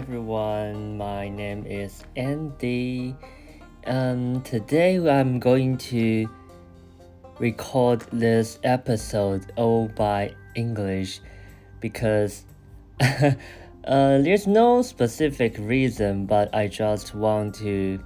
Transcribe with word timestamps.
everyone, 0.00 0.96
my 0.96 1.28
name 1.28 1.66
is 1.66 2.04
Andy. 2.16 3.14
Um, 3.86 4.40
today 4.40 4.96
I'm 4.96 5.38
going 5.38 5.76
to 5.92 6.26
record 7.38 8.00
this 8.10 8.58
episode 8.64 9.52
all 9.56 9.88
by 9.88 10.34
English 10.54 11.20
because 11.80 12.46
uh, 13.00 13.34
there's 13.84 14.46
no 14.46 14.80
specific 14.80 15.56
reason, 15.58 16.24
but 16.24 16.54
I 16.54 16.66
just 16.66 17.14
want 17.14 17.56
to. 17.56 18.02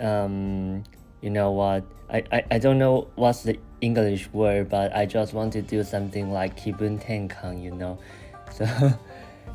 Um, 0.00 0.82
you 1.20 1.28
know 1.28 1.50
what? 1.50 1.84
I, 2.08 2.24
I, 2.32 2.44
I 2.52 2.58
don't 2.58 2.78
know 2.78 3.08
what's 3.16 3.42
the 3.42 3.58
English 3.82 4.32
word, 4.32 4.70
but 4.70 4.96
I 4.96 5.04
just 5.04 5.34
want 5.34 5.52
to 5.52 5.60
do 5.60 5.84
something 5.84 6.32
like 6.32 6.58
kibun 6.58 7.04
tenkan, 7.04 7.62
you 7.62 7.72
know? 7.72 7.98
So, 8.50 8.64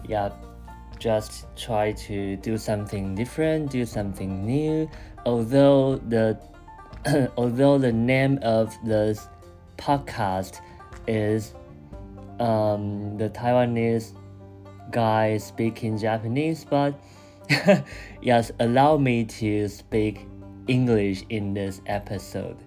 yeah 0.08 0.30
just 1.04 1.46
try 1.58 1.92
to 1.92 2.38
do 2.38 2.58
something 2.58 3.14
different, 3.14 3.70
do 3.70 3.86
something 3.86 4.46
new. 4.46 4.90
Although 5.26 5.98
the 5.98 6.40
although 7.38 7.78
the 7.78 7.92
name 7.92 8.40
of 8.42 8.74
this 8.86 9.28
podcast 9.78 10.62
is 11.06 11.56
um, 12.40 13.18
the 13.18 13.30
Taiwanese 13.30 14.14
guy 14.92 15.38
speaking 15.38 15.98
Japanese, 15.98 16.64
but 16.64 16.94
yes, 18.22 18.52
allow 18.62 18.96
me 18.96 19.26
to 19.26 19.68
speak 19.68 20.26
English 20.68 21.24
in 21.28 21.54
this 21.54 21.82
episode. 21.86 22.58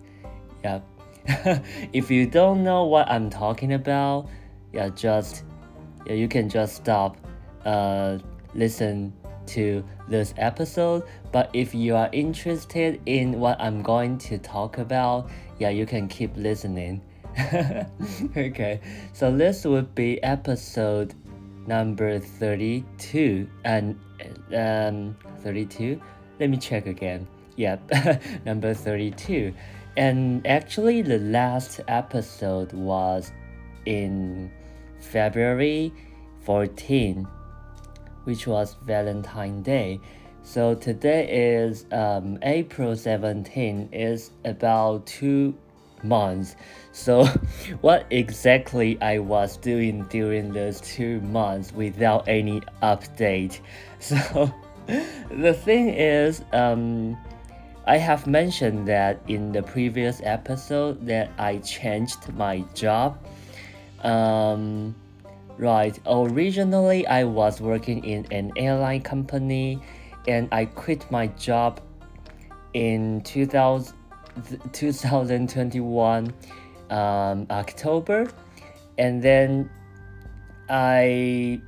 Yeah. 0.63 0.81
if 1.95 2.11
you 2.11 2.27
don't 2.27 2.63
know 2.63 2.85
what 2.85 3.09
I'm 3.09 3.31
talking 3.31 3.73
about, 3.73 4.29
yeah, 4.75 4.91
just 4.91 5.45
yeah, 6.07 6.13
you 6.13 6.29
can 6.29 6.51
just 6.51 6.77
stop, 6.77 7.17
uh, 7.65 8.19
listen 8.57 9.13
to 9.47 9.85
this 10.09 10.35
episode. 10.37 11.05
But 11.33 11.51
if 11.53 11.75
you 11.75 11.95
are 11.95 12.09
interested 12.13 13.01
in 13.07 13.39
what 13.39 13.61
I'm 13.61 13.83
going 13.83 14.19
to 14.19 14.39
talk 14.39 14.79
about, 14.79 15.31
yeah, 15.59 15.71
you 15.71 15.87
can 15.87 16.09
keep 16.09 16.37
listening. 16.37 17.03
okay, 18.37 18.81
so 19.13 19.37
this 19.37 19.65
would 19.65 19.95
be 19.95 20.23
episode 20.23 21.15
number 21.67 22.19
32 22.19 23.49
and 23.65 23.99
um 24.55 25.17
32 25.43 26.01
let 26.39 26.49
me 26.49 26.57
check 26.57 26.87
again 26.87 27.27
yep 27.57 27.83
number 28.45 28.73
32 28.73 29.53
and 29.97 30.47
actually 30.47 31.03
the 31.03 31.19
last 31.19 31.81
episode 31.89 32.73
was 32.73 33.33
in 33.85 34.51
february 35.01 35.93
14 36.43 37.27
which 38.27 38.47
was 38.47 38.77
valentine 38.85 39.63
day. 39.63 40.01
So 40.43 40.75
today 40.75 41.29
is 41.65 41.87
um, 41.91 42.39
april 42.43 42.95
17 42.97 43.89
is 43.93 44.31
about 44.45 45.07
two 45.07 45.55
months. 46.03 46.57
So 46.93 47.25
what 47.81 48.07
exactly 48.11 49.01
i 49.01 49.19
was 49.19 49.57
doing 49.57 50.05
during 50.05 50.53
those 50.53 50.81
two 50.81 51.21
months 51.23 51.73
without 51.73 52.29
any 52.29 52.61
update? 52.83 53.61
So 53.99 54.53
the 55.31 55.55
thing 55.55 55.89
is 55.89 56.43
um, 56.53 57.17
i 57.87 57.97
have 57.97 58.27
mentioned 58.27 58.87
that 58.89 59.19
in 59.27 59.53
the 59.53 59.63
previous 59.63 60.21
episode 60.23 61.07
that 61.07 61.31
i 61.39 61.59
changed 61.59 62.33
my 62.35 62.61
job. 62.75 63.19
Um, 64.03 64.95
right 65.59 65.99
originally 66.07 67.07
i 67.07 67.25
was 67.25 67.61
working 67.61 68.05
in 68.05 68.27
an 68.31 68.53
airline 68.57 69.01
company 69.01 69.81
and 70.29 70.49
i 70.53 70.65
quit 70.65 71.11
my 71.11 71.27
job 71.29 71.81
in 72.75 73.21
2000 73.23 73.95
2021 74.73 76.33
um, 76.91 77.47
October, 77.51 78.29
and 78.99 79.23
then 79.23 79.71
I 80.69 81.61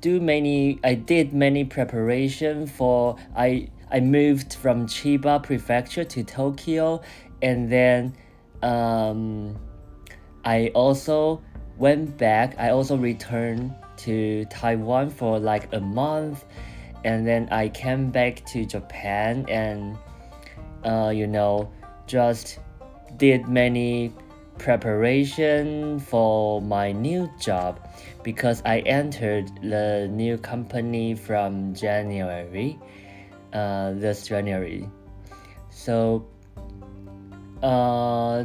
do 0.00 0.20
many. 0.20 0.78
I 0.84 0.94
did 0.94 1.32
many 1.32 1.64
preparation 1.64 2.66
for. 2.66 3.16
I 3.36 3.68
I 3.90 4.00
moved 4.00 4.54
from 4.54 4.86
Chiba 4.86 5.42
Prefecture 5.42 6.04
to 6.04 6.24
Tokyo, 6.24 7.00
and 7.42 7.70
then 7.70 8.14
um, 8.62 9.58
I 10.44 10.68
also 10.74 11.42
went 11.78 12.16
back. 12.18 12.54
I 12.58 12.70
also 12.70 12.96
returned 12.96 13.74
to 13.98 14.44
Taiwan 14.46 15.10
for 15.10 15.38
like 15.38 15.72
a 15.72 15.80
month, 15.80 16.44
and 17.04 17.26
then 17.26 17.48
I 17.50 17.68
came 17.68 18.10
back 18.10 18.44
to 18.46 18.64
Japan 18.64 19.46
and 19.48 19.96
uh, 20.84 21.10
you 21.14 21.26
know, 21.26 21.70
just 22.06 22.58
did 23.16 23.48
many 23.48 24.12
preparation 24.58 25.98
for 26.00 26.60
my 26.60 26.92
new 26.92 27.30
job 27.40 27.80
because 28.22 28.62
I 28.64 28.80
entered 28.80 29.50
the 29.62 30.08
new 30.10 30.36
company 30.38 31.14
from 31.14 31.74
January, 31.74 32.78
uh, 33.52 33.92
this 33.92 34.26
January. 34.26 34.88
So, 35.70 36.26
uh, 37.62 38.44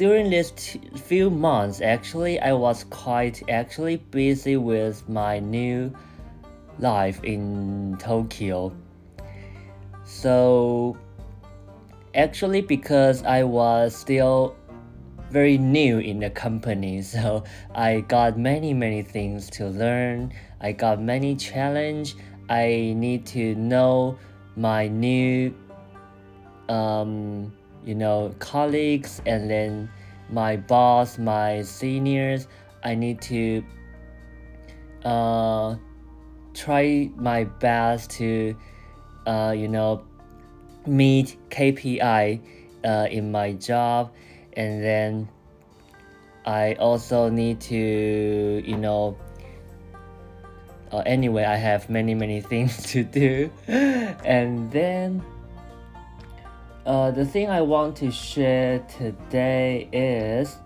during 0.00 0.30
these 0.30 0.50
few 0.96 1.28
months, 1.28 1.82
actually, 1.82 2.40
I 2.40 2.54
was 2.54 2.84
quite 2.84 3.42
actually 3.50 3.98
busy 3.98 4.56
with 4.56 5.06
my 5.10 5.40
new 5.40 5.92
life 6.78 7.22
in 7.22 7.98
Tokyo. 8.00 8.72
So, 10.06 10.96
actually 12.14 12.62
because 12.62 13.22
I 13.24 13.44
was 13.44 13.94
still 13.94 14.56
very 15.28 15.58
new 15.58 15.98
in 15.98 16.18
the 16.18 16.30
company 16.30 17.02
so 17.14 17.44
I 17.74 18.00
got 18.00 18.36
many 18.36 18.74
many 18.74 19.02
things 19.02 19.48
to 19.50 19.68
learn 19.68 20.32
I 20.60 20.72
got 20.72 21.00
many 21.00 21.36
challenge 21.36 22.16
I 22.48 22.94
need 22.96 23.26
to 23.26 23.54
know 23.54 24.18
my 24.56 24.88
new 24.88 25.54
um, 26.68 27.52
you 27.84 27.94
know 27.94 28.34
colleagues 28.38 29.22
and 29.26 29.50
then 29.50 29.90
my 30.30 30.56
boss 30.56 31.18
my 31.18 31.62
seniors 31.62 32.46
I 32.82 32.94
need 32.94 33.20
to 33.22 33.64
uh, 35.04 35.76
try 36.54 37.10
my 37.16 37.44
best 37.44 38.10
to 38.12 38.56
uh, 39.26 39.54
you 39.56 39.68
know 39.68 40.04
meet 40.86 41.36
KPI 41.50 42.40
uh, 42.84 43.06
in 43.10 43.30
my 43.30 43.52
job, 43.52 44.12
and 44.54 44.82
then 44.82 45.28
I 46.44 46.74
also 46.74 47.28
need 47.28 47.60
to, 47.62 48.62
you 48.64 48.76
know, 48.76 49.16
uh, 50.92 51.02
anyway, 51.06 51.44
I 51.44 51.56
have 51.56 51.88
many, 51.90 52.14
many 52.14 52.40
things 52.52 52.82
to 52.92 53.04
do. 53.04 53.50
and 53.68 54.70
then 54.70 55.22
uh, 56.86 57.10
the 57.10 57.24
thing 57.24 57.48
I 57.48 57.60
want 57.60 57.96
to 57.96 58.10
share 58.10 58.78
today 58.80 59.88
is 59.92 60.56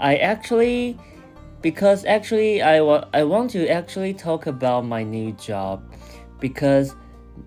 I 0.00 0.16
actually, 0.16 0.98
because 1.62 2.04
actually, 2.04 2.62
I, 2.62 2.80
wa- 2.80 3.06
I 3.14 3.24
want 3.24 3.50
to 3.52 3.68
actually 3.68 4.14
talk 4.14 4.46
about 4.46 4.84
my 4.84 5.02
new 5.02 5.32
job. 5.32 5.82
Because 6.40 6.94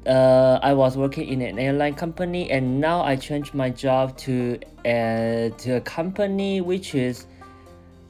uh, 0.08 0.60
I 0.64 0.74
was 0.74 0.98
working 0.98 1.28
in 1.28 1.42
an 1.42 1.60
airline 1.60 1.94
company, 1.94 2.50
and 2.50 2.82
now 2.82 3.02
I 3.02 3.16
changed 3.16 3.54
my 3.54 3.70
job 3.70 4.18
to 4.20 4.60
a, 4.86 5.52
to 5.60 5.76
a 5.76 5.82
company 5.82 6.62
which 6.62 6.96
is, 6.96 7.28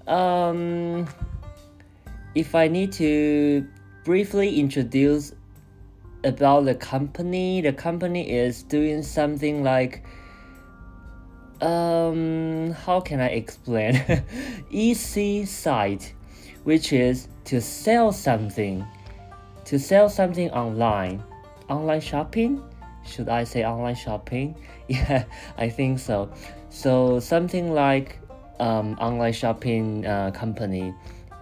um, 0.08 1.08
if 2.36 2.56
I 2.56 2.68
need 2.68 2.94
to 2.94 3.68
briefly 4.06 4.60
introduce 4.60 5.34
about 6.28 6.66
the 6.66 6.76
company, 6.76 7.62
the 7.62 7.74
company 7.74 8.30
is 8.30 8.64
doing 8.64 9.02
something 9.02 9.64
like, 9.64 10.04
um, 11.62 12.72
how 12.72 13.00
can 13.00 13.20
I 13.20 13.28
explain? 13.30 13.96
EC 14.72 15.48
site, 15.48 16.14
which 16.66 16.94
is 16.94 17.30
to 17.46 17.62
sell 17.62 18.12
something, 18.12 18.86
to 19.66 19.80
sell 19.80 20.10
something 20.10 20.52
online. 20.52 21.24
Online 21.70 22.02
shopping? 22.02 22.64
Should 23.06 23.30
i 23.30 23.46
say 23.46 23.64
online 23.64 23.96
shopping? 23.96 24.56
Yeah 24.88 25.24
i 25.58 25.70
think 25.70 26.00
so. 26.00 26.30
So 26.70 27.20
something 27.20 27.74
like 27.74 28.20
um, 28.60 28.98
online 29.00 29.34
shopping 29.34 30.06
uh, 30.06 30.32
company. 30.32 30.94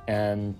And 0.07 0.55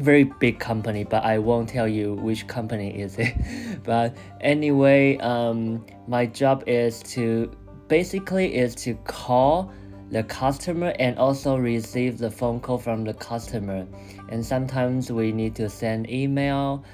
very 0.00 0.24
big 0.24 0.58
company 0.58 1.04
but 1.04 1.22
i 1.24 1.38
won't 1.38 1.68
tell 1.68 1.86
you 1.86 2.14
which 2.14 2.46
company 2.46 3.00
is 3.00 3.18
it. 3.18 3.34
But 3.84 4.16
anyway 4.40 5.18
um, 5.18 5.84
my 6.08 6.26
job 6.26 6.64
is 6.66 7.00
to 7.14 7.50
basically 7.88 8.54
is 8.54 8.74
to 8.76 8.94
call 9.04 9.70
the 10.10 10.22
customer 10.22 10.94
and 10.98 11.18
also 11.18 11.56
receive 11.56 12.18
the 12.18 12.30
phone 12.30 12.60
call 12.60 12.78
from 12.78 13.04
the 13.04 13.14
customer. 13.14 13.86
And 14.28 14.44
sometimes 14.44 15.10
we 15.10 15.32
need 15.32 15.54
to 15.56 15.68
send 15.68 16.08
email 16.10 16.84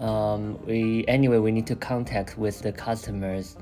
um, 0.00 0.64
we 0.64 1.04
anyway 1.08 1.38
we 1.38 1.50
need 1.50 1.66
to 1.66 1.76
contact 1.76 2.38
with 2.38 2.62
the 2.62 2.72
customers 2.72 3.56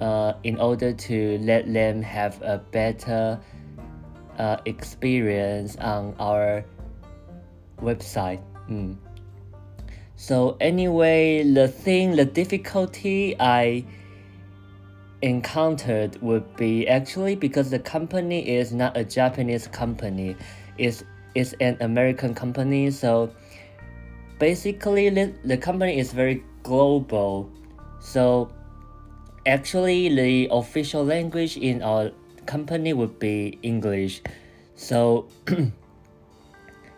uh, 0.00 0.32
in 0.42 0.58
order 0.58 0.92
to 0.92 1.38
let 1.38 1.72
them 1.72 2.02
have 2.02 2.40
a 2.42 2.58
better 2.58 3.38
uh, 4.38 4.56
experience 4.64 5.76
on 5.76 6.14
our 6.18 6.64
website 7.80 8.42
mm. 8.68 8.96
so 10.16 10.56
anyway 10.60 11.42
the 11.42 11.68
thing 11.68 12.16
the 12.16 12.24
difficulty 12.24 13.34
i 13.40 13.84
encountered 15.22 16.20
would 16.22 16.56
be 16.56 16.88
actually 16.88 17.34
because 17.36 17.70
the 17.70 17.78
company 17.78 18.56
is 18.56 18.72
not 18.72 18.96
a 18.96 19.04
Japanese 19.04 19.66
company, 19.66 20.36
it's, 20.78 21.04
it's 21.34 21.54
an 21.60 21.76
American 21.80 22.34
company. 22.34 22.90
So 22.90 23.30
basically, 24.38 25.10
the, 25.10 25.32
the 25.44 25.56
company 25.56 25.98
is 25.98 26.12
very 26.12 26.42
global. 26.62 27.50
So 28.00 28.50
actually, 29.46 30.14
the 30.14 30.48
official 30.50 31.04
language 31.04 31.56
in 31.56 31.82
our 31.82 32.10
company 32.46 32.92
would 32.92 33.18
be 33.18 33.58
English. 33.62 34.22
So 34.74 35.28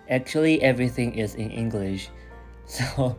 actually, 0.08 0.62
everything 0.62 1.14
is 1.14 1.34
in 1.34 1.50
English. 1.50 2.08
So 2.66 3.16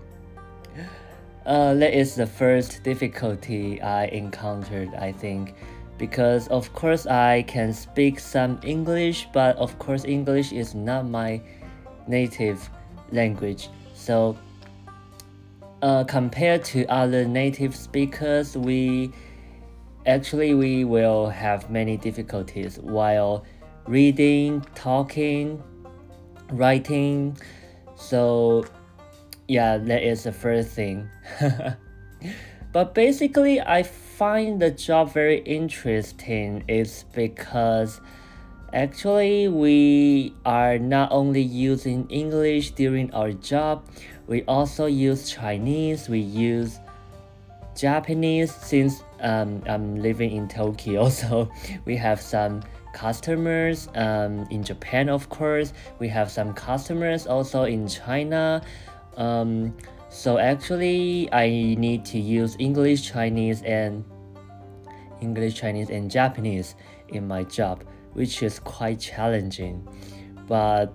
uh, 1.45 1.73
that 1.75 1.93
is 1.93 2.15
the 2.15 2.25
first 2.25 2.83
difficulty 2.83 3.81
I 3.81 4.05
encountered, 4.05 4.93
I 4.95 5.11
think, 5.11 5.55
because 5.97 6.47
of 6.47 6.71
course 6.73 7.05
I 7.05 7.43
can 7.43 7.73
speak 7.73 8.19
some 8.19 8.59
English, 8.63 9.27
but 9.33 9.57
of 9.57 9.77
course 9.77 10.05
English 10.05 10.53
is 10.53 10.73
not 10.73 11.05
my 11.05 11.41
native 12.07 12.69
language. 13.11 13.69
So, 13.93 14.37
uh, 15.81 16.05
compared 16.05 16.63
to 16.65 16.85
other 16.85 17.25
native 17.25 17.75
speakers, 17.75 18.57
we 18.57 19.11
actually 20.05 20.53
we 20.53 20.85
will 20.85 21.29
have 21.29 21.69
many 21.69 21.97
difficulties 21.97 22.79
while 22.79 23.43
reading, 23.85 24.65
talking, 24.75 25.61
writing. 26.57 27.37
So 27.95 28.65
yeah, 29.47 29.77
that 29.77 30.03
is 30.03 30.23
the 30.23 30.31
first 30.31 30.69
thing. 30.69 31.09
but 32.73 32.93
basically, 32.93 33.61
I 33.61 33.83
find 33.83 34.61
the 34.61 34.71
job 34.71 35.13
very 35.13 35.39
interesting 35.39 36.63
is 36.67 37.05
because 37.13 37.99
actually 38.73 39.47
we 39.47 40.33
are 40.45 40.77
not 40.79 41.11
only 41.11 41.41
using 41.41 42.07
English 42.09 42.71
during 42.71 43.13
our 43.13 43.31
job, 43.31 43.85
we 44.27 44.43
also 44.43 44.85
use 44.85 45.29
Chinese, 45.29 46.07
we 46.07 46.19
use 46.19 46.79
Japanese 47.75 48.53
since 48.53 49.03
um, 49.19 49.61
I'm 49.67 50.01
living 50.01 50.31
in 50.31 50.47
Tokyo, 50.47 51.09
so 51.21 51.49
we 51.85 51.95
have 51.97 52.21
some 52.21 52.63
customers 52.93 53.89
um, 53.95 54.47
in 54.49 54.63
Japan, 54.63 55.09
of 55.09 55.29
course. 55.29 55.73
We 55.99 56.07
have 56.09 56.31
some 56.31 56.53
customers 56.53 57.27
also 57.27 57.63
in 57.63 57.87
China. 57.87 58.61
Um, 59.17 59.75
so 60.09 60.37
actually, 60.37 61.27
I 61.33 61.75
need 61.77 62.05
to 62.05 62.19
use 62.19 62.55
English, 62.59 63.11
Chinese, 63.11 63.61
and 63.63 64.05
English, 65.21 65.55
Chinese, 65.55 65.89
and 65.89 66.09
Japanese 66.09 66.75
in 67.09 67.27
my 67.27 67.43
job, 67.43 67.83
which 68.13 68.43
is 68.43 68.59
quite 68.59 68.99
challenging. 68.99 69.87
But 70.47 70.93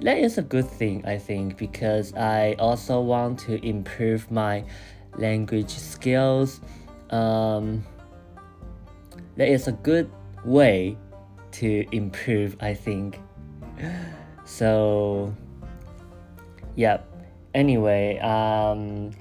that 0.00 0.18
is 0.18 0.38
a 0.38 0.42
good 0.42 0.68
thing, 0.68 1.04
I 1.06 1.18
think, 1.18 1.56
because 1.56 2.14
I 2.14 2.54
also 2.58 3.00
want 3.00 3.38
to 3.40 3.64
improve 3.66 4.30
my 4.30 4.64
language 5.16 5.70
skills. 5.70 6.60
Um, 7.10 7.84
that 9.36 9.48
is 9.48 9.68
a 9.68 9.72
good 9.72 10.10
way 10.44 10.96
to 11.52 11.86
improve, 11.92 12.56
I 12.60 12.74
think. 12.74 13.20
So 14.46 15.34
Yep. 16.76 17.08
Anyway, 17.54 18.18
um, 18.18 19.12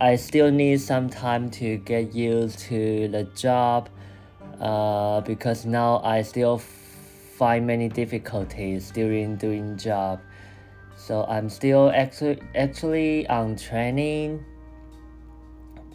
I 0.00 0.16
still 0.16 0.50
need 0.50 0.80
some 0.80 1.10
time 1.10 1.50
to 1.50 1.76
get 1.78 2.14
used 2.14 2.58
to 2.70 3.08
the 3.08 3.24
job 3.36 3.90
uh, 4.60 5.20
because 5.20 5.66
now 5.66 6.00
I 6.02 6.22
still 6.22 6.56
find 6.56 7.66
many 7.66 7.88
difficulties 7.88 8.90
during 8.90 9.36
doing 9.36 9.76
job. 9.76 10.20
So 10.96 11.24
I'm 11.24 11.50
still 11.50 11.90
actually 11.94 12.40
actually 12.54 13.26
on 13.28 13.56
training. 13.56 14.42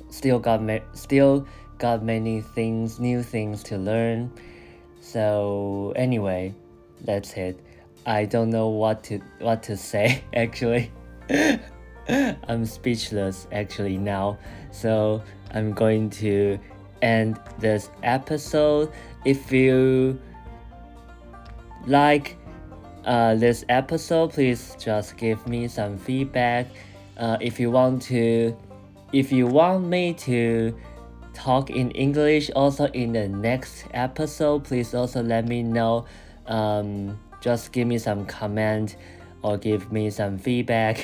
Still 0.09 0.37
got 0.37 0.61
still 0.93 1.47
got 1.77 2.03
many 2.03 2.41
things, 2.41 2.99
new 2.99 3.23
things 3.23 3.63
to 3.63 3.77
learn. 3.77 4.31
So 5.01 5.93
anyway, 5.95 6.53
that's 7.01 7.33
it. 7.33 7.59
I 8.05 8.25
don't 8.25 8.49
know 8.49 8.69
what 8.69 9.03
to 9.05 9.19
what 9.39 9.63
to 9.63 9.77
say 9.77 10.23
actually. 10.33 10.91
I'm 12.09 12.65
speechless 12.65 13.47
actually 13.51 13.97
now. 13.97 14.37
So 14.71 15.21
I'm 15.51 15.73
going 15.73 16.09
to 16.21 16.57
end 17.01 17.39
this 17.59 17.89
episode. 18.03 18.91
If 19.25 19.51
you 19.51 20.19
like 21.85 22.37
uh, 23.05 23.35
this 23.35 23.65
episode, 23.69 24.31
please 24.31 24.75
just 24.79 25.17
give 25.17 25.45
me 25.47 25.67
some 25.67 25.97
feedback. 25.97 26.67
Uh, 27.17 27.37
if 27.41 27.59
you 27.59 27.71
want 27.71 28.01
to, 28.03 28.55
if 29.11 29.31
you 29.31 29.47
want 29.47 29.85
me 29.85 30.13
to 30.13 30.77
talk 31.37 31.69
in 31.69 31.91
English 31.91 32.49
also 32.55 32.85
in 32.87 33.13
the 33.13 33.27
next 33.27 33.85
episode, 33.93 34.63
please 34.63 34.93
also 34.95 35.21
let 35.21 35.47
me 35.47 35.61
know. 35.61 36.05
Um, 36.47 37.19
just 37.41 37.71
give 37.71 37.87
me 37.87 37.99
some 37.99 38.25
comment 38.25 38.95
or 39.43 39.57
give 39.57 39.91
me 39.91 40.09
some 40.09 40.37
feedback 40.37 40.97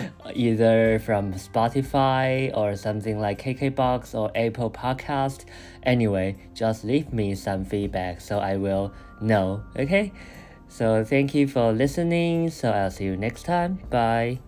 either 0.34 0.98
from 0.98 1.34
Spotify 1.34 2.56
or 2.56 2.74
something 2.74 3.20
like 3.20 3.42
KKBox 3.42 4.14
or 4.14 4.30
Apple 4.34 4.70
Podcast. 4.70 5.44
Anyway, 5.82 6.36
just 6.54 6.84
leave 6.84 7.12
me 7.12 7.34
some 7.34 7.64
feedback 7.64 8.20
so 8.20 8.38
I 8.38 8.56
will 8.56 8.92
know, 9.20 9.62
okay? 9.76 10.12
So 10.68 11.04
thank 11.04 11.34
you 11.34 11.46
for 11.46 11.72
listening. 11.72 12.50
So 12.50 12.70
I'll 12.70 12.90
see 12.90 13.04
you 13.04 13.16
next 13.16 13.44
time. 13.44 13.78
Bye. 13.90 14.45